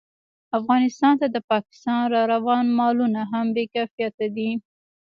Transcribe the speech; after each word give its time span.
افغانستان 0.59 1.13
ته 1.21 1.27
د 1.31 1.37
پاکستان 1.51 2.01
راروان 2.15 2.65
مالونه 2.79 3.21
هم 3.31 3.45
بې 3.55 3.65
کیفیته 3.73 4.25
دي 4.35 4.49